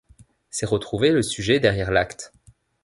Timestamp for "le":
1.11-1.21